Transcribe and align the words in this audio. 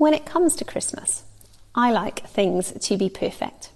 When 0.00 0.14
it 0.14 0.24
comes 0.24 0.56
to 0.56 0.64
Christmas, 0.64 1.24
I 1.74 1.92
like 1.92 2.26
things 2.26 2.72
to 2.72 2.96
be 2.96 3.10
perfect. 3.10 3.68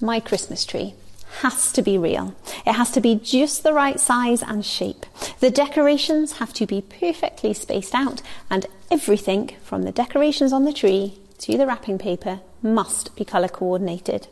My 0.00 0.18
Christmas 0.18 0.64
tree 0.64 0.94
has 1.42 1.70
to 1.74 1.82
be 1.82 1.96
real. 1.96 2.34
It 2.66 2.72
has 2.72 2.90
to 2.90 3.00
be 3.00 3.14
just 3.14 3.62
the 3.62 3.72
right 3.72 4.00
size 4.00 4.42
and 4.42 4.66
shape. 4.66 5.06
The 5.38 5.52
decorations 5.52 6.38
have 6.38 6.52
to 6.54 6.66
be 6.66 6.82
perfectly 6.82 7.54
spaced 7.54 7.94
out, 7.94 8.22
and 8.50 8.66
everything 8.90 9.52
from 9.62 9.84
the 9.84 9.92
decorations 9.92 10.52
on 10.52 10.64
the 10.64 10.72
tree 10.72 11.20
to 11.38 11.56
the 11.56 11.64
wrapping 11.64 11.96
paper 11.96 12.40
must 12.60 13.14
be 13.14 13.24
colour 13.24 13.46
coordinated. 13.46 14.26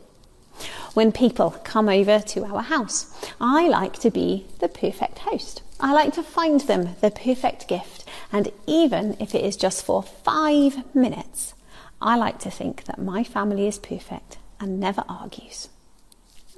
When 0.95 1.13
people 1.13 1.51
come 1.63 1.87
over 1.87 2.19
to 2.19 2.43
our 2.43 2.61
house, 2.61 3.09
I 3.39 3.69
like 3.69 3.93
to 3.99 4.11
be 4.11 4.47
the 4.59 4.67
perfect 4.67 5.19
host. 5.19 5.61
I 5.79 5.93
like 5.93 6.13
to 6.15 6.23
find 6.23 6.59
them 6.59 6.97
the 6.99 7.09
perfect 7.09 7.69
gift, 7.69 8.00
and 8.31 8.51
even 8.65 9.17
if 9.19 9.35
it 9.35 9.43
is 9.43 9.57
just 9.57 9.83
for 9.83 10.01
five 10.03 10.95
minutes, 10.95 11.53
I 12.01 12.15
like 12.15 12.39
to 12.39 12.51
think 12.51 12.85
that 12.85 13.01
my 13.01 13.23
family 13.23 13.67
is 13.67 13.77
perfect 13.77 14.37
and 14.59 14.79
never 14.79 15.03
argues. 15.07 15.69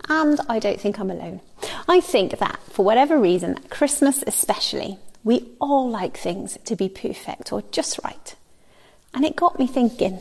And 0.07 0.39
I 0.49 0.59
don't 0.59 0.79
think 0.79 0.99
I'm 0.99 1.11
alone. 1.11 1.41
I 1.87 1.99
think 1.99 2.39
that 2.39 2.59
for 2.69 2.83
whatever 2.83 3.17
reason, 3.17 3.59
Christmas 3.69 4.23
especially, 4.27 4.97
we 5.23 5.49
all 5.59 5.89
like 5.89 6.17
things 6.17 6.57
to 6.65 6.75
be 6.75 6.89
perfect 6.89 7.53
or 7.53 7.63
just 7.71 7.99
right. 8.03 8.35
And 9.13 9.23
it 9.23 9.35
got 9.35 9.59
me 9.59 9.67
thinking, 9.67 10.19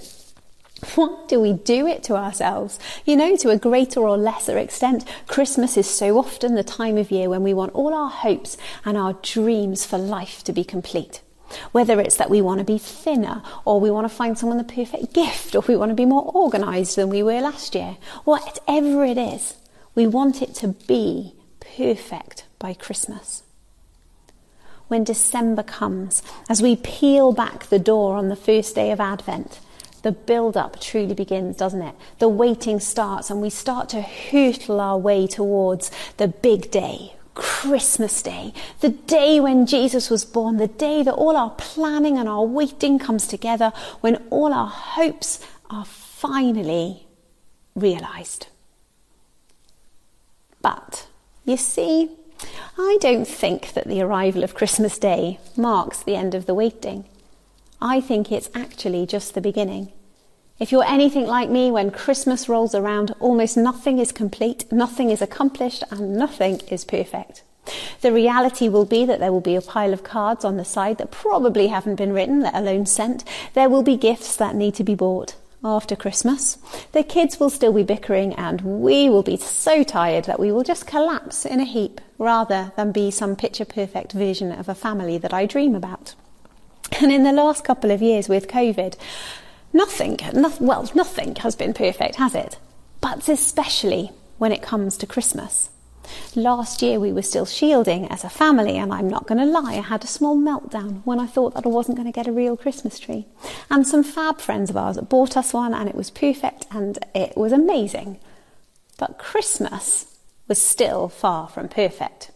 what 0.95 1.29
do 1.29 1.41
we 1.41 1.53
do 1.53 1.87
it 1.87 2.03
to 2.05 2.17
ourselves? 2.17 2.79
You 3.05 3.17
know, 3.17 3.37
to 3.37 3.51
a 3.51 3.59
greater 3.59 4.01
or 4.01 4.17
lesser 4.17 4.59
extent, 4.59 5.05
Christmas 5.27 5.77
is 5.77 5.89
so 5.89 6.19
often 6.19 6.55
the 6.55 6.65
time 6.65 6.97
of 6.97 7.11
year 7.11 7.29
when 7.29 7.43
we 7.43 7.55
want 7.55 7.75
all 7.75 7.95
our 7.95 8.11
hopes 8.11 8.57
and 8.85 8.97
our 8.97 9.15
dreams 9.15 9.85
for 9.85 9.99
life 9.99 10.43
to 10.45 10.53
be 10.53 10.65
complete. 10.65 11.21
Whether 11.73 12.01
it's 12.01 12.17
that 12.17 12.31
we 12.31 12.41
want 12.41 12.59
to 12.59 12.65
be 12.65 12.79
thinner, 12.79 13.43
or 13.65 13.81
we 13.81 13.91
want 13.91 14.09
to 14.09 14.15
find 14.15 14.39
someone 14.39 14.59
the 14.59 14.65
perfect 14.65 15.13
gift, 15.13 15.55
or 15.55 15.61
we 15.61 15.77
want 15.77 15.91
to 15.91 15.95
be 15.95 16.07
more 16.07 16.31
organised 16.35 16.97
than 16.97 17.09
we 17.09 17.23
were 17.23 17.41
last 17.41 17.75
year, 17.75 17.97
whatever 18.25 19.05
it 19.05 19.19
is, 19.19 19.57
we 19.95 20.07
want 20.07 20.43
it 20.43 20.55
to 20.57 20.69
be 20.69 21.35
perfect 21.61 22.45
by 22.59 22.75
Christmas. 22.75 23.43
When 24.89 25.05
December 25.05 25.63
comes, 25.63 26.23
as 26.51 26.61
we 26.61 26.77
peel 26.77 27.33
back 27.33 27.65
the 27.67 27.79
door 27.79 28.17
on 28.17 28.29
the 28.29 28.37
first 28.37 28.75
day 28.75 28.91
of 28.91 29.01
Advent, 29.01 29.61
the 30.03 30.13
build 30.13 30.57
up 30.57 30.81
truly 30.81 31.15
begins, 31.15 31.57
doesn't 31.57 31.81
it? 31.81 31.95
The 32.19 32.29
waiting 32.29 32.81
starts 32.81 33.31
and 33.31 33.41
we 33.41 33.51
start 33.51 33.89
to 33.91 34.03
hurtle 34.03 34.81
our 34.81 34.99
way 34.99 35.27
towards 35.27 35.91
the 36.17 36.29
big 36.29 36.71
day, 36.71 37.15
Christmas 37.35 38.23
Day, 38.23 38.53
the 38.81 38.91
day 38.91 39.41
when 39.41 39.67
Jesus 39.67 40.11
was 40.11 40.25
born, 40.25 40.57
the 40.57 40.69
day 40.69 41.03
that 41.03 41.15
all 41.15 41.37
our 41.37 41.51
planning 41.51 42.19
and 42.19 42.29
our 42.29 42.45
waiting 42.45 42.99
comes 42.99 43.27
together, 43.27 43.73
when 44.01 44.17
all 44.31 44.53
our 44.53 44.69
hopes 44.69 45.41
are 45.71 45.85
finally 45.85 47.07
realised. 47.75 48.49
But 50.61 51.07
you 51.45 51.57
see, 51.57 52.11
I 52.79 52.99
don't 53.01 53.27
think 53.27 53.73
that 53.73 53.87
the 53.87 54.03
arrival 54.03 54.45
of 54.45 54.55
Christmas 54.55 54.99
Day 54.99 55.39
marks 55.57 56.03
the 56.03 56.17
end 56.17 56.35
of 56.35 56.47
the 56.47 56.55
waiting. 56.55 57.05
I 57.81 58.01
think 58.01 58.31
it's 58.31 58.51
actually 58.55 59.07
just 59.07 59.35
the 59.35 59.41
beginning. 59.41 59.93
If 60.63 60.71
you're 60.71 60.85
anything 60.85 61.27
like 61.27 61.51
me, 61.51 61.73
when 61.73 61.91
Christmas 61.91 62.49
rolls 62.49 62.73
around, 62.73 63.13
almost 63.19 63.57
nothing 63.57 63.99
is 63.99 64.13
complete, 64.13 64.71
nothing 64.71 65.11
is 65.11 65.21
accomplished, 65.21 65.83
and 65.91 66.15
nothing 66.15 66.61
is 66.69 66.85
perfect. 66.85 67.43
The 68.01 68.13
reality 68.13 68.69
will 68.69 68.85
be 68.85 69.05
that 69.05 69.19
there 69.19 69.33
will 69.33 69.41
be 69.41 69.57
a 69.57 69.61
pile 69.61 69.93
of 69.93 70.05
cards 70.05 70.45
on 70.45 70.59
the 70.59 70.65
side 70.65 70.99
that 70.99 71.11
probably 71.11 71.67
haven't 71.67 71.97
been 71.97 72.13
written, 72.13 72.43
let 72.43 72.55
alone 72.55 72.87
sent. 72.87 73.25
There 73.55 73.69
will 73.69 73.83
be 73.83 73.97
gifts 73.97 74.37
that 74.37 74.55
need 74.55 74.77
to 74.77 74.85
be 74.85 74.95
bought 74.95 75.35
after 75.65 75.97
Christmas. 75.97 76.59
The 76.93 77.03
kids 77.03 77.41
will 77.41 77.51
still 77.51 77.73
be 77.73 77.83
bickering 77.83 78.33
and 78.35 78.61
we 78.61 79.11
will 79.11 79.25
be 79.25 79.39
so 79.39 79.83
tired 79.83 80.27
that 80.27 80.39
we 80.39 80.53
will 80.53 80.63
just 80.63 80.87
collapse 80.87 81.45
in 81.45 81.59
a 81.59 81.65
heap 81.65 82.01
rather 82.19 82.71
than 82.77 82.93
be 82.93 83.11
some 83.11 83.35
picture 83.35 83.65
perfect 83.65 84.13
version 84.13 84.53
of 84.53 84.69
a 84.69 84.77
family 84.77 85.19
that 85.19 85.35
I 85.35 85.45
dream 85.45 85.75
about. 85.75 86.15
And 87.01 87.11
in 87.11 87.25
the 87.25 87.33
last 87.33 87.65
couple 87.65 87.91
of 87.91 88.01
years 88.01 88.29
with 88.29 88.47
COVID, 88.47 88.97
nothing, 89.73 90.19
well, 90.61 90.91
nothing 90.95 91.37
has 91.37 91.57
been 91.57 91.75
perfect, 91.75 92.17
has 92.17 92.35
it? 92.35 92.59
But 93.01 93.29
especially 93.29 94.11
when 94.39 94.53
it 94.53 94.63
comes 94.63 94.97
to 94.97 95.07
Christmas. 95.07 95.71
Last 96.35 96.83
year 96.83 96.99
we 96.99 97.13
were 97.13 97.23
still 97.23 97.47
shielding 97.47 98.09
as 98.09 98.25
a 98.25 98.29
family, 98.29 98.77
and 98.77 98.93
I'm 98.93 99.09
not 99.09 99.29
going 99.29 99.39
to 99.39 99.45
lie, 99.47 99.75
I 99.75 99.83
had 99.83 100.03
a 100.03 100.09
small 100.09 100.37
meltdown 100.37 101.03
when 101.05 101.21
I 101.21 101.27
thought 101.27 101.55
that 101.55 101.65
I 101.65 101.69
wasn't 101.69 101.97
going 101.97 102.11
to 102.11 102.13
get 102.13 102.27
a 102.27 102.33
real 102.33 102.57
Christmas 102.57 102.99
tree. 102.99 103.27
And 103.71 103.87
some 103.87 104.03
fab 104.03 104.41
friends 104.41 104.69
of 104.69 104.77
ours 104.77 104.99
bought 104.99 105.37
us 105.37 105.53
one, 105.53 105.73
and 105.73 105.89
it 105.89 105.95
was 105.95 106.11
perfect 106.11 106.67
and 106.73 106.99
it 107.15 107.37
was 107.37 107.53
amazing. 107.53 108.19
But 108.99 109.19
Christmas 109.19 110.19
was 110.49 110.61
still 110.61 111.09
far 111.09 111.49
from 111.49 111.69
perfect. 111.69 112.32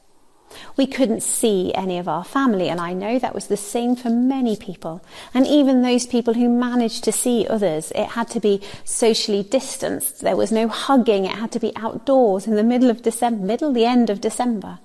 We 0.77 0.87
couldn't 0.87 1.23
see 1.23 1.73
any 1.75 1.99
of 1.99 2.09
our 2.09 2.25
family, 2.25 2.69
and 2.69 2.81
I 2.81 2.93
know 2.93 3.19
that 3.19 3.35
was 3.35 3.47
the 3.47 3.57
same 3.57 3.97
for 3.97 4.11
many 4.11 4.57
people. 4.57 5.05
And 5.35 5.47
even 5.47 5.83
those 5.83 6.07
people 6.07 6.35
who 6.35 6.49
managed 6.49 7.05
to 7.05 7.13
see 7.13 7.47
others, 7.47 7.93
it 7.95 8.11
had 8.11 8.29
to 8.31 8.41
be 8.41 8.61
socially 8.85 9.43
distanced. 9.43 10.21
There 10.21 10.37
was 10.37 10.53
no 10.53 10.69
hugging. 10.69 11.25
It 11.25 11.37
had 11.37 11.53
to 11.53 11.61
be 11.61 11.77
outdoors 11.77 12.47
in 12.47 12.55
the 12.55 12.63
middle 12.63 12.91
of 12.91 13.03
December, 13.03 13.45
middle, 13.45 13.73
the 13.73 13.85
end 13.85 14.11
of 14.11 14.21
December. 14.21 14.79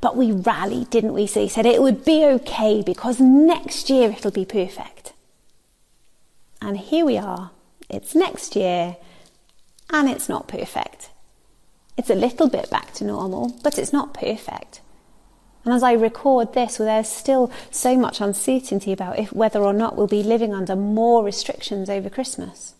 But 0.00 0.16
we 0.16 0.32
rallied, 0.32 0.90
didn't 0.90 1.14
we? 1.14 1.26
So 1.26 1.40
he 1.40 1.48
said 1.48 1.66
it 1.66 1.82
would 1.82 2.04
be 2.04 2.24
okay 2.24 2.82
because 2.82 3.20
next 3.20 3.88
year 3.88 4.10
it'll 4.10 4.30
be 4.30 4.44
perfect. 4.44 5.12
And 6.60 6.76
here 6.76 7.04
we 7.04 7.16
are. 7.16 7.50
It's 7.88 8.14
next 8.14 8.56
year, 8.56 8.96
and 9.90 10.08
it's 10.08 10.28
not 10.28 10.48
perfect. 10.48 11.10
It's 11.96 12.10
a 12.10 12.14
little 12.14 12.48
bit 12.48 12.70
back 12.70 12.92
to 12.94 13.04
normal, 13.04 13.56
but 13.62 13.78
it's 13.78 13.92
not 13.92 14.14
perfect. 14.14 14.80
And 15.68 15.74
as 15.74 15.82
I 15.82 15.92
record 15.92 16.54
this, 16.54 16.78
well, 16.78 16.86
there's 16.86 17.10
still 17.10 17.52
so 17.70 17.94
much 17.94 18.22
uncertainty 18.22 18.90
about 18.90 19.18
if 19.18 19.34
whether 19.34 19.60
or 19.60 19.74
not 19.74 19.96
we'll 19.96 20.06
be 20.06 20.22
living 20.22 20.54
under 20.54 20.74
more 20.74 21.22
restrictions 21.22 21.90
over 21.90 22.08
Christmas. 22.08 22.74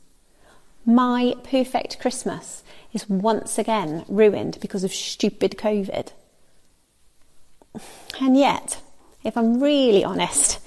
My 0.87 1.35
perfect 1.45 2.01
Christmas 2.01 2.63
is 2.95 3.07
once 3.07 3.59
again 3.59 4.07
ruined 4.09 4.57
because 4.63 4.85
of 4.85 4.95
stupid 4.95 5.59
COVID. 5.59 6.13
And 8.23 8.39
yet, 8.39 8.81
if 9.23 9.37
I'm 9.37 9.61
really 9.61 10.03
honest, 10.03 10.59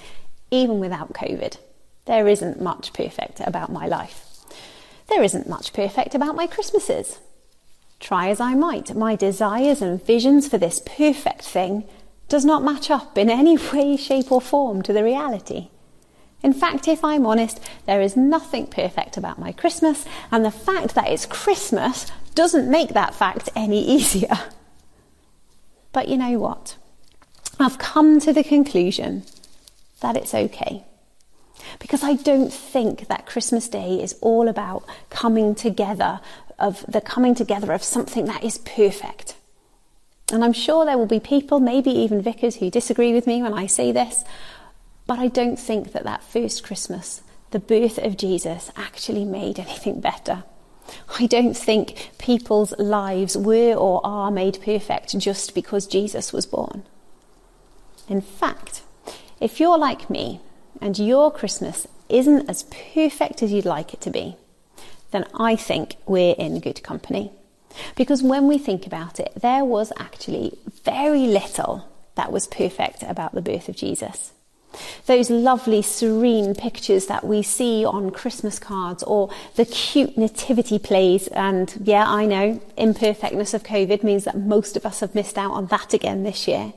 even 0.52 0.80
without 0.80 1.14
COVID, 1.14 1.58
there 2.06 2.28
isn't 2.28 2.62
much 2.62 2.94
perfect 2.94 3.40
about 3.40 3.72
my 3.72 3.88
life. 3.88 4.28
There 5.10 5.24
isn't 5.24 5.50
much 5.50 5.74
perfect 5.74 6.14
about 6.14 6.36
my 6.36 6.46
Christmases. 6.46 7.18
Try 8.00 8.30
as 8.30 8.40
I 8.40 8.54
might, 8.54 8.94
my 8.94 9.16
desires 9.16 9.82
and 9.82 10.06
visions 10.06 10.48
for 10.48 10.60
this 10.60 10.84
perfect 10.86 11.42
thing 11.42 11.86
does 12.32 12.46
not 12.46 12.64
match 12.64 12.90
up 12.90 13.18
in 13.18 13.30
any 13.30 13.58
way, 13.74 13.98
shape, 13.98 14.32
or 14.32 14.40
form 14.40 14.82
to 14.82 14.94
the 14.94 15.04
reality. 15.04 15.68
In 16.42 16.54
fact, 16.54 16.88
if 16.88 17.04
I'm 17.04 17.26
honest, 17.26 17.60
there 17.86 18.02
is 18.02 18.16
nothing 18.16 18.68
perfect 18.68 19.18
about 19.18 19.38
my 19.38 19.52
Christmas, 19.52 20.06
and 20.32 20.46
the 20.46 20.50
fact 20.50 20.96
that 20.96 21.10
it's 21.10 21.26
Christmas 21.26 22.10
doesn't 22.34 22.72
make 22.72 22.94
that 22.94 23.14
fact 23.14 23.50
any 23.54 23.86
easier. 23.96 24.40
But 25.92 26.08
you 26.08 26.16
know 26.16 26.40
what? 26.40 26.78
I've 27.60 27.78
come 27.78 28.22
to 28.22 28.32
the 28.32 28.46
conclusion 28.46 29.24
that 30.00 30.16
it's 30.16 30.34
okay. 30.34 30.86
Because 31.80 32.02
I 32.02 32.14
don't 32.14 32.52
think 32.52 33.08
that 33.10 33.26
Christmas 33.26 33.68
Day 33.68 34.02
is 34.02 34.16
all 34.22 34.48
about 34.48 34.84
coming 35.10 35.54
together, 35.54 36.22
of 36.58 36.86
the 36.88 37.02
coming 37.02 37.36
together 37.36 37.74
of 37.74 37.84
something 37.84 38.24
that 38.26 38.42
is 38.42 38.58
perfect. 38.60 39.36
And 40.32 40.44
I'm 40.44 40.54
sure 40.54 40.86
there 40.86 40.98
will 40.98 41.06
be 41.06 41.20
people, 41.20 41.60
maybe 41.60 41.92
even 41.92 42.22
vicars, 42.22 42.56
who 42.56 42.70
disagree 42.70 43.14
with 43.14 43.28
me 43.28 43.42
when 43.42 43.54
I 43.54 43.68
say 43.68 43.92
this, 43.92 44.24
but 45.06 45.20
I 45.20 45.28
don't 45.28 45.58
think 45.58 45.92
that 45.92 46.04
that 46.06 46.24
first 46.24 46.64
Christmas, 46.64 47.22
the 47.52 47.60
birth 47.60 47.98
of 47.98 48.18
Jesus, 48.18 48.72
actually 48.76 49.26
made 49.26 49.60
anything 49.60 50.00
better. 50.00 50.44
I 51.20 51.26
don't 51.26 51.56
think 51.56 52.12
people's 52.18 52.74
lives 52.78 53.38
were 53.38 53.74
or 53.74 54.02
are 54.06 54.32
made 54.32 54.62
perfect 54.64 55.18
just 55.18 55.54
because 55.54 55.86
Jesus 55.88 56.34
was 56.34 56.46
born. 56.46 56.84
In 58.08 58.22
fact, 58.22 58.84
if 59.40 59.60
you're 59.60 59.78
like 59.78 60.10
me 60.10 60.42
and 60.82 60.98
your 60.98 61.32
Christmas 61.32 61.88
isn't 62.10 62.50
as 62.50 62.64
perfect 62.64 63.42
as 63.44 63.52
you'd 63.52 63.66
like 63.66 63.94
it 63.94 64.02
to 64.02 64.10
be, 64.10 64.36
then 65.12 65.26
I 65.34 65.56
think 65.56 65.96
we're 66.06 66.36
in 66.38 66.60
good 66.60 66.84
company. 66.84 67.32
Because 67.96 68.24
when 68.24 68.48
we 68.48 68.58
think 68.58 68.86
about 68.86 69.20
it, 69.20 69.32
there 69.36 69.66
was 69.66 69.92
actually 69.98 70.58
very 70.84 71.28
little 71.28 71.88
that 72.16 72.32
was 72.32 72.48
perfect 72.48 73.04
about 73.04 73.34
the 73.34 73.42
birth 73.42 73.70
of 73.70 73.76
Jesus. 73.76 74.34
Those 75.06 75.30
lovely, 75.30 75.82
serene 75.82 76.56
pictures 76.56 77.08
that 77.08 77.26
we 77.26 77.42
see 77.42 77.84
on 77.84 78.12
Christmas 78.12 78.58
cards 78.58 79.04
or 79.04 79.30
the 79.56 79.66
cute 79.66 80.18
nativity 80.18 80.80
plays. 80.80 81.28
And 81.28 81.74
yeah, 81.84 82.06
I 82.08 82.26
know 82.26 82.62
imperfectness 82.78 83.54
of 83.54 83.64
COVID 83.64 84.04
means 84.04 84.24
that 84.24 84.38
most 84.38 84.78
of 84.78 84.86
us 84.86 85.02
have 85.02 85.16
missed 85.16 85.38
out 85.38 85.52
on 85.52 85.68
that 85.68 85.94
again 85.94 86.24
this 86.24 86.48
year. 86.48 86.74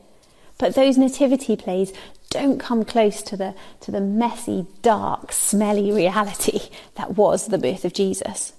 But 0.59 0.75
those 0.75 0.99
nativity 0.99 1.57
plays 1.57 1.93
don't 2.31 2.59
come 2.59 2.85
close 2.85 3.23
to 3.23 3.37
the, 3.37 3.55
to 3.81 3.93
the 3.93 4.01
messy, 4.01 4.67
dark, 4.83 5.31
smelly 5.31 5.93
reality 5.93 6.61
that 6.97 7.17
was 7.17 7.47
the 7.47 7.59
birth 7.59 7.85
of 7.85 7.93
Jesus. 7.93 8.53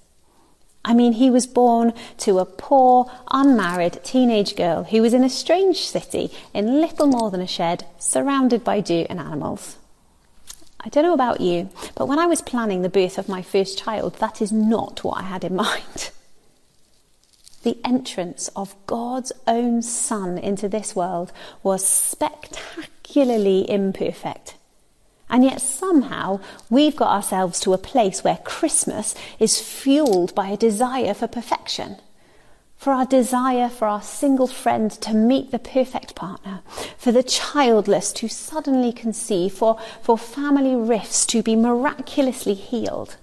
I 0.86 0.94
mean, 0.94 1.14
he 1.14 1.30
was 1.30 1.48
born 1.48 1.92
to 2.18 2.38
a 2.38 2.44
poor, 2.44 3.10
unmarried 3.32 4.04
teenage 4.04 4.54
girl 4.54 4.84
who 4.84 5.02
was 5.02 5.12
in 5.12 5.24
a 5.24 5.28
strange 5.28 5.78
city 5.78 6.30
in 6.54 6.80
little 6.80 7.08
more 7.08 7.32
than 7.32 7.40
a 7.40 7.46
shed, 7.46 7.84
surrounded 7.98 8.62
by 8.62 8.80
dew 8.80 9.04
and 9.10 9.18
animals. 9.18 9.76
I 10.78 10.88
don't 10.88 11.02
know 11.02 11.12
about 11.12 11.40
you, 11.40 11.70
but 11.96 12.06
when 12.06 12.20
I 12.20 12.26
was 12.26 12.40
planning 12.40 12.82
the 12.82 12.88
birth 12.88 13.18
of 13.18 13.28
my 13.28 13.42
first 13.42 13.76
child, 13.76 14.14
that 14.20 14.40
is 14.40 14.52
not 14.52 15.02
what 15.02 15.18
I 15.18 15.22
had 15.22 15.42
in 15.42 15.56
mind. 15.66 16.12
The 17.64 17.78
entrance 17.84 18.46
of 18.54 18.76
God's 18.86 19.32
own 19.48 19.82
Son 19.82 20.38
into 20.38 20.68
this 20.68 20.94
world 20.94 21.32
was 21.64 21.84
spectacularly 21.84 23.68
imperfect. 23.68 24.55
And 25.28 25.44
yet 25.44 25.60
somehow 25.60 26.40
we've 26.70 26.96
got 26.96 27.14
ourselves 27.14 27.60
to 27.60 27.72
a 27.72 27.78
place 27.78 28.22
where 28.22 28.38
Christmas 28.38 29.14
is 29.38 29.60
fueled 29.60 30.34
by 30.34 30.48
a 30.48 30.56
desire 30.56 31.14
for 31.14 31.26
perfection. 31.26 31.96
For 32.76 32.92
our 32.92 33.06
desire 33.06 33.68
for 33.68 33.88
our 33.88 34.02
single 34.02 34.46
friend 34.46 34.90
to 34.90 35.14
meet 35.14 35.50
the 35.50 35.58
perfect 35.58 36.14
partner, 36.14 36.60
for 36.98 37.10
the 37.10 37.22
childless 37.22 38.12
to 38.14 38.28
suddenly 38.28 38.92
conceive, 38.92 39.54
for, 39.54 39.80
for 40.02 40.18
family 40.18 40.76
rifts 40.76 41.26
to 41.26 41.42
be 41.42 41.56
miraculously 41.56 42.54
healed. 42.54 43.16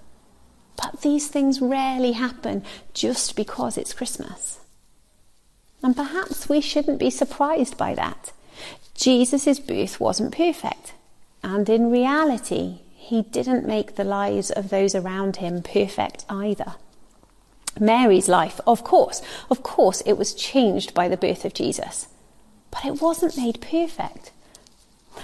But 0.76 1.02
these 1.02 1.28
things 1.28 1.60
rarely 1.60 2.12
happen 2.12 2.64
just 2.92 3.36
because 3.36 3.78
it's 3.78 3.94
Christmas. 3.94 4.58
And 5.82 5.94
perhaps 5.94 6.48
we 6.48 6.60
shouldn't 6.60 6.98
be 6.98 7.10
surprised 7.10 7.76
by 7.76 7.94
that. 7.94 8.32
Jesus' 8.94 9.58
birth 9.58 10.00
wasn't 10.00 10.36
perfect. 10.36 10.94
And 11.44 11.68
in 11.68 11.90
reality, 11.90 12.80
he 12.94 13.20
didn't 13.20 13.66
make 13.66 13.94
the 13.94 14.02
lives 14.02 14.50
of 14.50 14.70
those 14.70 14.94
around 14.94 15.36
him 15.36 15.62
perfect 15.62 16.24
either. 16.30 16.76
Mary's 17.78 18.28
life, 18.28 18.60
of 18.66 18.82
course, 18.82 19.20
of 19.50 19.62
course, 19.62 20.00
it 20.06 20.14
was 20.14 20.32
changed 20.32 20.94
by 20.94 21.06
the 21.06 21.18
birth 21.18 21.44
of 21.44 21.52
Jesus, 21.52 22.08
but 22.70 22.86
it 22.86 23.02
wasn't 23.02 23.36
made 23.36 23.60
perfect. 23.60 24.32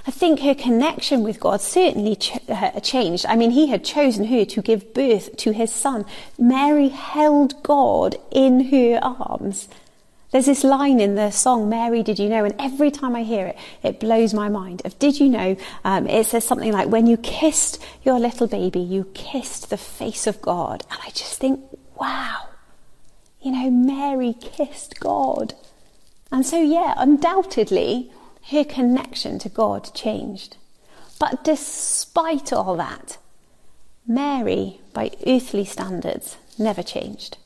I 0.06 0.10
think 0.10 0.40
her 0.40 0.54
connection 0.54 1.22
with 1.22 1.40
God 1.40 1.62
certainly 1.62 2.16
ch- 2.16 2.38
uh, 2.50 2.78
changed. 2.80 3.24
I 3.26 3.34
mean, 3.34 3.52
he 3.52 3.68
had 3.68 3.82
chosen 3.82 4.26
her 4.26 4.44
to 4.44 4.60
give 4.60 4.92
birth 4.92 5.36
to 5.38 5.52
his 5.52 5.72
son. 5.72 6.04
Mary 6.38 6.90
held 6.90 7.62
God 7.62 8.16
in 8.30 8.66
her 8.66 9.00
arms 9.02 9.68
there's 10.30 10.46
this 10.46 10.62
line 10.62 11.00
in 11.00 11.16
the 11.16 11.30
song, 11.30 11.68
Mary, 11.68 12.02
Did 12.02 12.18
You 12.18 12.28
Know? 12.28 12.44
And 12.44 12.54
every 12.58 12.90
time 12.90 13.16
I 13.16 13.24
hear 13.24 13.46
it, 13.46 13.58
it 13.82 13.98
blows 13.98 14.32
my 14.32 14.48
mind. 14.48 14.82
Of 14.84 14.98
Did 14.98 15.18
You 15.18 15.28
Know? 15.28 15.56
Um, 15.84 16.06
it 16.06 16.26
says 16.26 16.44
something 16.44 16.72
like, 16.72 16.88
When 16.88 17.06
you 17.06 17.16
kissed 17.16 17.82
your 18.04 18.20
little 18.20 18.46
baby, 18.46 18.80
you 18.80 19.10
kissed 19.12 19.70
the 19.70 19.76
face 19.76 20.26
of 20.26 20.40
God. 20.40 20.84
And 20.90 21.00
I 21.04 21.10
just 21.10 21.40
think, 21.40 21.60
wow, 21.96 22.48
you 23.40 23.50
know, 23.50 23.70
Mary 23.70 24.34
kissed 24.40 25.00
God. 25.00 25.54
And 26.30 26.46
so, 26.46 26.62
yeah, 26.62 26.94
undoubtedly, 26.96 28.12
her 28.50 28.64
connection 28.64 29.38
to 29.40 29.48
God 29.48 29.92
changed. 29.94 30.56
But 31.18 31.42
despite 31.42 32.52
all 32.52 32.76
that, 32.76 33.18
Mary, 34.06 34.80
by 34.92 35.10
earthly 35.26 35.64
standards, 35.64 36.36
never 36.56 36.82
changed. 36.82 37.36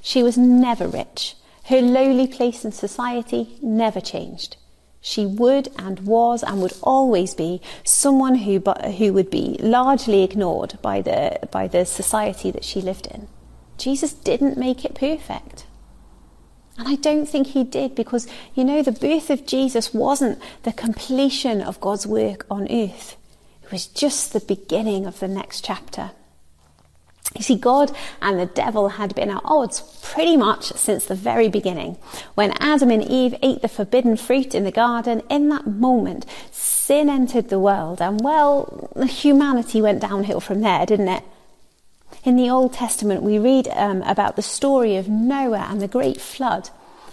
She 0.00 0.22
was 0.22 0.36
never 0.36 0.88
rich. 0.88 1.36
Her 1.72 1.80
lowly 1.80 2.26
place 2.26 2.66
in 2.66 2.72
society 2.72 3.56
never 3.62 3.98
changed. 3.98 4.58
She 5.00 5.24
would 5.24 5.70
and 5.78 6.00
was 6.00 6.42
and 6.42 6.60
would 6.60 6.74
always 6.82 7.34
be 7.34 7.62
someone 7.82 8.34
who, 8.34 8.60
who 8.98 9.14
would 9.14 9.30
be 9.30 9.56
largely 9.58 10.22
ignored 10.22 10.78
by 10.82 11.00
the, 11.00 11.38
by 11.50 11.68
the 11.68 11.86
society 11.86 12.50
that 12.50 12.62
she 12.62 12.82
lived 12.82 13.06
in. 13.06 13.26
Jesus 13.78 14.12
didn't 14.12 14.58
make 14.58 14.84
it 14.84 14.94
perfect. 14.94 15.64
And 16.76 16.88
I 16.88 16.96
don't 16.96 17.24
think 17.24 17.46
he 17.46 17.64
did 17.64 17.94
because, 17.94 18.26
you 18.54 18.64
know, 18.64 18.82
the 18.82 18.92
birth 18.92 19.30
of 19.30 19.46
Jesus 19.46 19.94
wasn't 19.94 20.42
the 20.64 20.74
completion 20.74 21.62
of 21.62 21.80
God's 21.80 22.06
work 22.06 22.44
on 22.50 22.70
earth. 22.70 23.16
It 23.62 23.72
was 23.72 23.86
just 23.86 24.34
the 24.34 24.40
beginning 24.40 25.06
of 25.06 25.20
the 25.20 25.28
next 25.28 25.64
chapter. 25.64 26.10
You 27.34 27.42
see, 27.42 27.56
God 27.56 27.96
and 28.20 28.38
the 28.38 28.46
devil 28.46 28.90
had 28.90 29.14
been 29.14 29.30
at 29.30 29.40
odds 29.44 29.80
pretty 30.02 30.36
much 30.36 30.72
since 30.72 31.06
the 31.06 31.14
very 31.14 31.48
beginning. 31.48 31.96
When 32.34 32.52
Adam 32.60 32.90
and 32.90 33.02
Eve 33.02 33.34
ate 33.42 33.62
the 33.62 33.68
forbidden 33.68 34.16
fruit 34.16 34.54
in 34.54 34.64
the 34.64 34.70
garden, 34.70 35.22
in 35.30 35.48
that 35.48 35.66
moment, 35.66 36.26
sin 36.50 37.08
entered 37.08 37.48
the 37.48 37.58
world, 37.58 38.02
and 38.02 38.20
well, 38.20 38.90
humanity 39.06 39.80
went 39.80 40.02
downhill 40.02 40.40
from 40.40 40.60
there, 40.60 40.84
didn't 40.84 41.08
it? 41.08 41.24
In 42.24 42.36
the 42.36 42.50
Old 42.50 42.74
Testament, 42.74 43.22
we 43.22 43.38
read 43.38 43.66
um, 43.68 44.02
about 44.02 44.36
the 44.36 44.42
story 44.42 44.96
of 44.96 45.08
Noah 45.08 45.66
and 45.70 45.80
the 45.80 45.88
great 45.88 46.20
flood. 46.20 46.68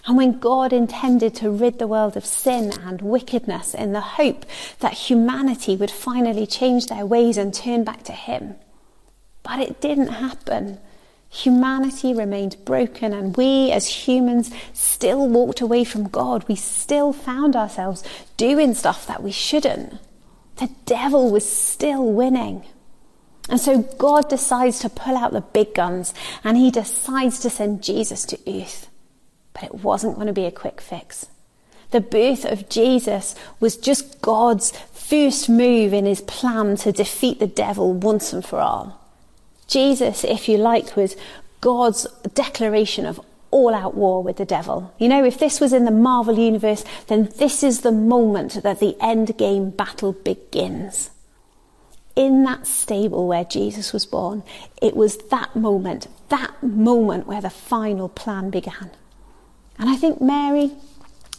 And 0.06 0.18
when 0.18 0.40
God 0.40 0.74
intended 0.74 1.34
to 1.36 1.50
rid 1.50 1.80
the 1.80 1.88
world 1.88 2.18
of 2.18 2.26
sin 2.26 2.74
and 2.86 3.02
wickedness 3.02 3.74
in 3.74 3.94
the 3.94 4.02
hope 4.02 4.46
that 4.80 4.94
humanity 4.94 5.76
would 5.76 5.92
finally 5.92 6.46
change 6.46 6.88
their 6.88 7.06
ways 7.06 7.38
and 7.38 7.54
turn 7.54 7.84
back 7.84 8.04
to 8.04 8.12
Him. 8.12 8.56
But 9.50 9.62
it 9.62 9.82
didn't 9.82 10.10
happen. 10.10 10.78
Humanity 11.32 12.14
remained 12.14 12.64
broken, 12.66 13.14
and 13.14 13.36
we 13.36 13.72
as 13.72 13.88
humans 13.88 14.52
still 14.74 15.28
walked 15.28 15.60
away 15.60 15.86
from 15.86 16.08
God. 16.08 16.48
We 16.48 16.56
still 16.56 17.14
found 17.14 17.56
ourselves 17.56 18.04
doing 18.38 18.76
stuff 18.76 19.08
that 19.08 19.24
we 19.24 19.32
shouldn't. 19.32 19.98
The 20.58 20.70
devil 20.86 21.32
was 21.32 21.50
still 21.50 22.06
winning. 22.06 22.64
And 23.50 23.60
so 23.60 23.82
God 23.82 24.30
decides 24.30 24.80
to 24.80 24.90
pull 24.90 25.18
out 25.18 25.32
the 25.32 25.42
big 25.42 25.74
guns 25.74 26.14
and 26.44 26.56
he 26.56 26.70
decides 26.70 27.40
to 27.40 27.50
send 27.50 27.82
Jesus 27.82 28.26
to 28.26 28.38
earth. 28.48 28.88
But 29.54 29.64
it 29.64 29.76
wasn't 29.76 30.16
going 30.16 30.28
to 30.28 30.34
be 30.34 30.46
a 30.46 30.52
quick 30.52 30.80
fix. 30.80 31.26
The 31.90 32.02
birth 32.02 32.46
of 32.46 32.70
Jesus 32.70 33.34
was 33.60 33.78
just 33.78 34.22
God's 34.22 34.72
first 34.94 35.50
move 35.50 35.92
in 35.92 36.06
his 36.06 36.22
plan 36.22 36.76
to 36.78 36.92
defeat 36.92 37.40
the 37.40 37.48
devil 37.48 37.94
once 37.94 38.32
and 38.32 38.46
for 38.46 38.60
all. 38.60 38.99
Jesus, 39.70 40.24
if 40.24 40.50
you 40.50 40.58
like, 40.58 40.98
was 40.98 41.16
God's 41.62 42.08
declaration 42.34 43.06
of 43.06 43.22
all 43.52 43.74
out 43.74 43.96
war 43.96 44.22
with 44.22 44.38
the 44.38 44.46
devil. 44.46 44.94
You 44.98 45.08
know, 45.08 45.24
if 45.24 45.40
this 45.40 45.60
was 45.60 45.74
in 45.74 45.86
the 45.86 45.92
Marvel 45.92 46.38
universe, 46.38 46.84
then 47.08 47.30
this 47.38 47.64
is 47.64 47.82
the 47.82 47.92
moment 47.92 48.62
that 48.64 48.80
the 48.80 48.96
end 49.02 49.38
game 49.38 49.70
battle 49.70 50.14
begins. 50.14 51.12
In 52.16 52.44
that 52.44 52.68
stable 52.68 53.28
where 53.28 53.46
Jesus 53.46 53.94
was 53.94 54.06
born, 54.06 54.44
it 54.82 54.96
was 54.96 55.18
that 55.30 55.56
moment, 55.56 56.08
that 56.30 56.62
moment 56.62 57.28
where 57.28 57.42
the 57.42 57.50
final 57.50 58.10
plan 58.10 58.50
began. 58.50 58.92
And 59.78 59.90
I 59.90 59.96
think 59.96 60.20
Mary, 60.20 60.72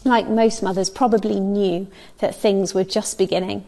like 0.04 0.28
most 0.28 0.62
mothers, 0.62 0.88
probably 0.88 1.38
knew 1.38 1.86
that 2.18 2.34
things 2.34 2.72
were 2.72 2.84
just 2.84 3.18
beginning. 3.18 3.66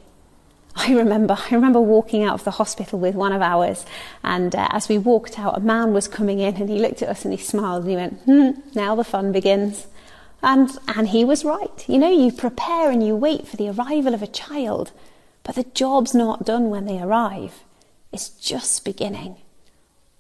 I 0.75 0.95
remember, 0.95 1.37
I 1.39 1.55
remember 1.55 1.81
walking 1.81 2.23
out 2.23 2.35
of 2.35 2.45
the 2.45 2.53
hospital 2.53 2.99
with 2.99 3.15
one 3.15 3.33
of 3.33 3.43
ours, 3.43 3.85
and 4.23 4.55
uh, 4.55 4.69
as 4.71 4.89
we 4.89 4.99
walked 4.99 5.39
out, 5.39 5.57
a 5.57 5.61
man 5.61 5.93
was 5.93 6.09
coming 6.09 6.41
in, 6.41 6.57
and 6.57 6.69
he 6.69 6.79
looked 6.79 7.03
at 7.03 7.09
us 7.09 7.25
and 7.25 7.33
he 7.33 7.39
smiled 7.39 7.83
and 7.83 7.91
he 7.91 7.97
went, 7.97 8.21
"Hmm, 8.23 8.61
now 8.75 8.95
the 8.95 9.05
fun 9.05 9.33
begins." 9.33 9.87
And 10.43 10.71
and 10.89 11.09
he 11.09 11.25
was 11.25 11.45
right. 11.45 11.89
You 11.89 11.99
know, 11.99 12.11
you 12.11 12.33
prepare 12.33 12.91
and 12.91 13.07
you 13.07 13.15
wait 13.15 13.47
for 13.47 13.57
the 13.57 13.69
arrival 13.69 14.15
of 14.15 14.23
a 14.23 14.27
child, 14.27 14.93
but 15.45 15.55
the 15.55 15.65
job's 15.75 16.15
not 16.15 16.47
done 16.47 16.71
when 16.71 16.87
they 16.87 17.01
arrive. 17.01 17.63
It's 18.13 18.29
just 18.29 18.85
beginning. 18.85 19.37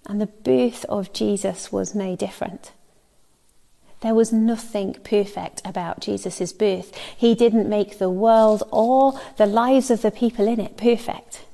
And 0.07 0.21
the 0.21 0.27
birth 0.27 0.85
of 0.89 1.13
Jesus 1.13 1.73
was 1.73 1.95
no 1.95 2.15
different. 2.17 2.73
There 4.03 4.15
was 4.15 4.33
nothing 4.33 4.95
perfect 5.05 5.63
about 5.65 6.01
Jesus' 6.01 6.53
birth. 6.53 6.95
He 7.17 7.35
didn't 7.35 7.69
make 7.69 7.99
the 7.99 8.11
world 8.11 8.65
or 8.73 9.19
the 9.37 9.47
lives 9.47 9.91
of 9.91 10.03
the 10.03 10.11
people 10.11 10.49
in 10.49 10.59
it 10.61 10.77
perfect. 10.77 11.45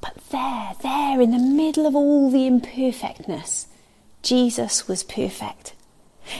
But 0.00 0.14
there, 0.30 0.74
there, 0.82 1.20
in 1.20 1.32
the 1.32 1.38
middle 1.38 1.86
of 1.86 1.96
all 1.96 2.30
the 2.30 2.46
imperfectness, 2.46 3.66
Jesus 4.22 4.86
was 4.86 5.02
perfect. 5.02 5.74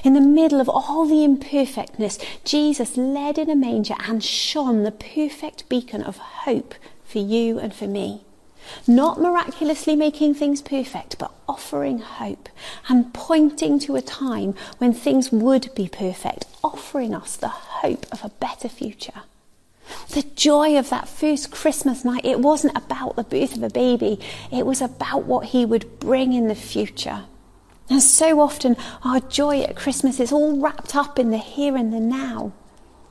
In 0.04 0.14
the 0.14 0.21
middle 0.21 0.61
of 0.61 0.68
all 0.68 1.06
the 1.06 1.25
imperfectness, 1.25 2.18
Jesus 2.45 2.97
led 2.97 3.37
in 3.38 3.50
a 3.50 3.56
manger 3.56 3.97
and 4.06 4.23
shone 4.23 4.85
the 4.85 4.92
perfect 4.92 5.68
beacon 5.68 6.02
of 6.02 6.18
hope 6.18 6.75
for 7.04 7.18
you 7.18 7.59
and 7.59 7.75
for 7.75 7.87
me. 7.87 8.25
Not 8.87 9.21
miraculously 9.21 9.97
making 9.97 10.35
things 10.35 10.63
perfect, 10.63 11.19
but 11.19 11.33
offering 11.49 11.99
hope 11.99 12.49
and 12.89 13.13
pointing 13.13 13.79
to 13.81 13.97
a 13.97 14.03
time 14.03 14.55
when 14.79 14.93
things 14.93 15.33
would 15.33 15.75
be 15.75 15.89
perfect, 15.89 16.47
offering 16.63 17.15
us 17.15 17.37
the 17.37 17.49
hope 17.49 18.07
of 18.13 18.25
a 18.25 18.31
better 18.41 18.69
future. 18.69 19.23
The 20.11 20.23
joy 20.35 20.79
of 20.79 20.91
that 20.91 21.09
first 21.09 21.51
Christmas 21.51 22.05
night, 22.05 22.25
it 22.25 22.41
wasn't 22.41 22.77
about 22.77 23.17
the 23.17 23.25
birth 23.25 23.57
of 23.57 23.63
a 23.63 23.71
baby, 23.71 24.19
it 24.51 24.67
was 24.67 24.81
about 24.81 25.25
what 25.25 25.47
he 25.47 25.65
would 25.65 26.01
bring 26.01 26.33
in 26.33 26.49
the 26.49 26.55
future. 26.55 27.25
And 27.89 28.03
so 28.03 28.41
often, 28.41 28.77
our 29.05 29.21
joy 29.21 29.63
at 29.63 29.77
Christmas 29.77 30.19
is 30.19 30.33
all 30.33 30.61
wrapped 30.61 30.97
up 30.97 31.19
in 31.19 31.31
the 31.31 31.39
here 31.39 31.77
and 31.77 31.93
the 31.93 32.01
now. 32.01 32.53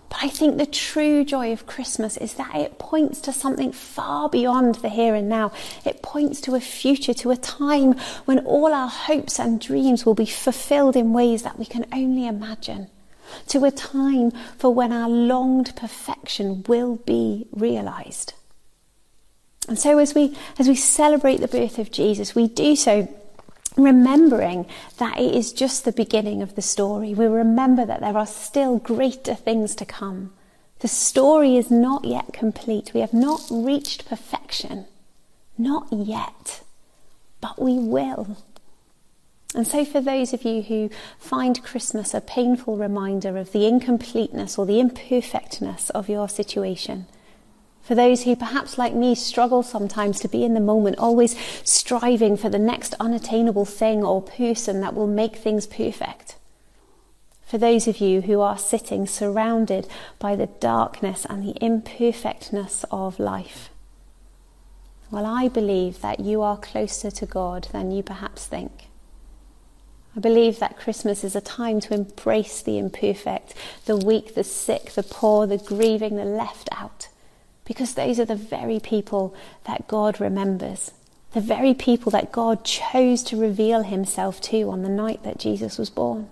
But 0.10 0.24
I 0.24 0.30
think 0.30 0.58
the 0.58 0.66
true 0.66 1.26
joy 1.26 1.52
of 1.52 1.66
Christmas 1.66 2.18
is 2.18 2.36
that 2.36 2.56
it 2.56 2.80
points 2.80 3.20
to 3.22 3.34
something 3.34 3.72
far 3.72 4.30
beyond 4.30 4.76
the 4.76 4.90
here 4.90 5.16
and 5.16 5.28
now. 5.28 5.52
It 5.84 6.02
points 6.02 6.40
to 6.42 6.56
a 6.56 6.60
future, 6.60 7.14
to 7.16 7.32
a 7.32 7.38
time 7.38 7.94
when 8.26 8.40
all 8.40 8.74
our 8.74 8.88
hopes 8.88 9.40
and 9.40 9.60
dreams 9.60 10.06
will 10.06 10.14
be 10.14 10.26
fulfilled 10.26 10.96
in 10.96 11.14
ways 11.14 11.44
that 11.44 11.60
we 11.60 11.66
can 11.66 11.86
only 11.92 12.28
imagine. 12.28 12.90
To 13.48 13.66
a 13.66 13.72
time 13.72 14.32
for 14.58 14.74
when 14.74 14.94
our 14.94 15.10
longed 15.10 15.76
perfection 15.76 16.64
will 16.68 16.98
be 16.98 17.48
realized. 17.52 18.34
And 19.68 19.80
so 19.80 19.98
as 19.98 20.14
we 20.14 20.38
as 20.60 20.68
we 20.68 20.76
celebrate 20.76 21.38
the 21.38 21.48
birth 21.48 21.80
of 21.80 21.92
Jesus, 21.92 22.36
we 22.36 22.48
do 22.48 22.76
so 22.76 23.08
remembering 23.78 24.66
that 24.98 25.20
it 25.20 25.36
is 25.36 25.54
just 25.54 25.86
the 25.86 25.92
beginning 25.92 26.42
of 26.42 26.56
the 26.56 26.62
story. 26.62 27.14
We 27.14 27.26
remember 27.26 27.86
that 27.86 28.02
there 28.02 28.18
are 28.18 28.28
still 28.28 28.78
greater 28.78 29.36
things 29.36 29.76
to 29.76 29.86
come. 29.86 30.34
The 30.80 30.88
story 30.88 31.58
is 31.58 31.72
not 31.72 32.06
yet 32.06 32.34
complete. 32.34 32.94
We 32.94 33.00
have 33.02 33.14
not 33.14 33.42
reached 33.50 34.08
perfection. 34.08 34.86
Not 35.58 35.88
yet. 35.92 36.62
But 37.42 37.62
we 37.62 37.78
will. 37.78 38.38
And 39.54 39.66
so, 39.66 39.86
for 39.86 40.02
those 40.02 40.34
of 40.34 40.44
you 40.44 40.64
who 40.64 40.90
find 41.18 41.64
Christmas 41.64 42.14
a 42.14 42.20
painful 42.20 42.76
reminder 42.76 43.38
of 43.38 43.54
the 43.54 43.66
incompleteness 43.66 44.58
or 44.58 44.66
the 44.66 44.82
imperfectness 44.82 45.90
of 45.92 46.10
your 46.10 46.28
situation, 46.28 47.06
for 47.86 47.94
those 47.94 48.24
who, 48.24 48.36
perhaps 48.36 48.80
like 48.80 48.96
me, 48.96 49.14
struggle 49.14 49.62
sometimes 49.62 50.20
to 50.20 50.28
be 50.28 50.44
in 50.44 50.56
the 50.56 50.60
moment, 50.60 50.98
always 50.98 51.36
striving 51.64 52.36
for 52.36 52.50
the 52.50 52.58
next 52.58 52.96
unattainable 53.00 53.66
thing 53.66 54.04
or 54.04 54.24
person 54.24 54.82
that 54.82 54.96
will 54.96 55.06
make 55.06 55.36
things 55.36 55.68
perfect. 55.68 56.36
For 57.46 57.60
those 57.60 57.88
of 57.88 58.02
you 58.02 58.22
who 58.22 58.42
are 58.42 58.58
sitting 58.58 59.06
surrounded 59.06 59.88
by 60.18 60.36
the 60.36 60.48
darkness 60.48 61.28
and 61.30 61.44
the 61.44 61.64
imperfectness 61.64 62.86
of 62.90 63.20
life. 63.20 63.70
Well, 65.12 65.28
I 65.28 65.48
believe 65.48 66.02
that 66.02 66.20
you 66.20 66.42
are 66.42 66.58
closer 66.58 67.12
to 67.12 67.26
God 67.28 67.68
than 67.72 67.92
you 67.92 68.02
perhaps 68.02 68.48
think. 68.48 68.88
I 70.18 70.22
believe 70.22 70.58
that 70.58 70.80
Christmas 70.80 71.24
is 71.24 71.36
a 71.36 71.42
time 71.42 71.80
to 71.82 71.94
embrace 71.94 72.64
the 72.64 72.80
imperfect, 72.80 73.54
the 73.86 73.96
weak, 73.96 74.34
the 74.34 74.44
sick, 74.44 74.94
the 74.94 75.04
poor, 75.04 75.46
the 75.46 75.60
grieving, 75.60 76.16
the 76.16 76.26
left 76.26 76.68
out 76.72 77.10
because 77.66 77.96
those 77.96 78.20
are 78.20 78.26
the 78.26 78.36
very 78.36 78.80
people 78.80 79.36
that 79.66 79.88
God 79.88 80.22
remembers, 80.22 80.92
the 81.34 81.42
very 81.42 81.74
people 81.74 82.12
that 82.12 82.32
God 82.32 82.64
chose 82.64 83.24
to 83.24 83.38
reveal 83.38 83.84
himself 83.84 84.40
to 84.42 84.70
on 84.70 84.84
the 84.84 84.90
night 84.90 85.24
that 85.24 85.40
Jesus 85.40 85.78
was 85.78 85.90
born. 85.90 86.30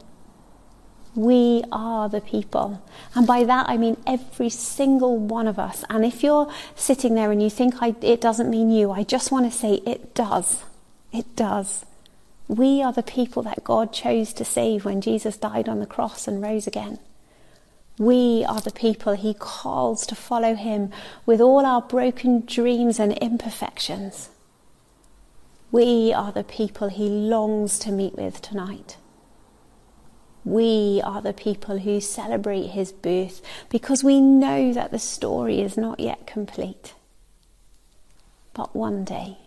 We 1.15 1.63
are 1.71 2.09
the 2.09 2.21
people. 2.21 2.81
And 3.13 3.27
by 3.27 3.43
that 3.43 3.69
I 3.69 3.77
mean 3.77 3.97
every 4.07 4.49
single 4.49 5.17
one 5.17 5.47
of 5.47 5.59
us. 5.59 5.83
And 5.89 6.05
if 6.05 6.23
you're 6.23 6.51
sitting 6.75 7.13
there 7.15 7.31
and 7.31 7.41
you 7.41 7.49
think 7.49 7.75
it 7.81 8.21
doesn't 8.21 8.49
mean 8.49 8.71
you, 8.71 8.91
I 8.91 9.03
just 9.03 9.31
want 9.31 9.51
to 9.51 9.57
say 9.57 9.75
it 9.85 10.15
does. 10.15 10.63
It 11.11 11.35
does. 11.35 11.85
We 12.47 12.81
are 12.81 12.93
the 12.93 13.03
people 13.03 13.43
that 13.43 13.63
God 13.63 13.93
chose 13.93 14.33
to 14.33 14.45
save 14.45 14.85
when 14.85 15.01
Jesus 15.01 15.37
died 15.37 15.69
on 15.69 15.79
the 15.79 15.85
cross 15.85 16.27
and 16.27 16.41
rose 16.41 16.67
again. 16.67 16.99
We 17.99 18.43
are 18.45 18.59
the 18.59 18.71
people 18.71 19.13
he 19.13 19.35
calls 19.35 20.07
to 20.07 20.15
follow 20.15 20.55
him 20.55 20.91
with 21.25 21.39
all 21.39 21.65
our 21.65 21.81
broken 21.81 22.43
dreams 22.45 22.99
and 22.99 23.13
imperfections. 23.13 24.29
We 25.71 26.11
are 26.11 26.31
the 26.31 26.43
people 26.43 26.87
he 26.87 27.07
longs 27.07 27.77
to 27.79 27.91
meet 27.91 28.15
with 28.15 28.41
tonight. 28.41 28.97
We 30.43 31.01
are 31.03 31.21
the 31.21 31.33
people 31.33 31.79
who 31.79 32.01
celebrate 32.01 32.67
his 32.67 32.91
birth 32.91 33.41
because 33.69 34.03
we 34.03 34.19
know 34.19 34.73
that 34.73 34.91
the 34.91 34.99
story 34.99 35.61
is 35.61 35.77
not 35.77 35.99
yet 35.99 36.27
complete. 36.27 36.93
But 38.53 38.75
one 38.75 39.03
day, 39.03 39.37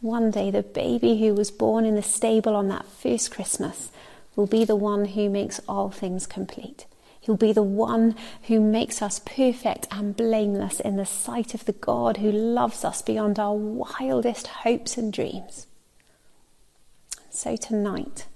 one 0.00 0.30
day, 0.30 0.50
the 0.50 0.62
baby 0.62 1.18
who 1.20 1.34
was 1.34 1.50
born 1.50 1.84
in 1.84 1.96
the 1.96 2.02
stable 2.02 2.54
on 2.54 2.68
that 2.68 2.86
first 2.86 3.32
Christmas 3.32 3.90
will 4.36 4.46
be 4.46 4.64
the 4.64 4.76
one 4.76 5.04
who 5.04 5.28
makes 5.28 5.60
all 5.68 5.90
things 5.90 6.26
complete. 6.26 6.86
He'll 7.20 7.36
be 7.36 7.52
the 7.52 7.62
one 7.62 8.14
who 8.44 8.60
makes 8.60 9.02
us 9.02 9.18
perfect 9.18 9.86
and 9.90 10.16
blameless 10.16 10.80
in 10.80 10.96
the 10.96 11.06
sight 11.06 11.54
of 11.54 11.64
the 11.64 11.72
God 11.72 12.18
who 12.18 12.30
loves 12.32 12.84
us 12.84 13.02
beyond 13.02 13.38
our 13.38 13.54
wildest 13.54 14.46
hopes 14.46 14.96
and 14.96 15.12
dreams. 15.12 15.66
So 17.30 17.56
tonight, 17.56 18.26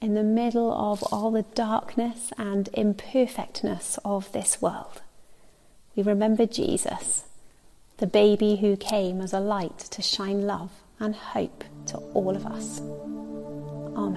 in 0.00 0.14
the 0.14 0.22
middle 0.22 0.72
of 0.72 1.02
all 1.12 1.30
the 1.30 1.42
darkness 1.42 2.32
and 2.36 2.68
imperfectness 2.74 3.98
of 4.04 4.30
this 4.32 4.60
world, 4.60 5.02
we 5.96 6.02
remember 6.02 6.46
Jesus, 6.46 7.24
the 7.98 8.06
baby 8.06 8.56
who 8.56 8.76
came 8.76 9.20
as 9.20 9.32
a 9.32 9.40
light 9.40 9.78
to 9.78 10.02
shine 10.02 10.46
love 10.46 10.70
and 11.00 11.14
hope 11.14 11.64
to 11.86 11.96
all 12.14 12.36
of 12.36 12.46
us. 12.46 12.80
Amen. 12.80 14.16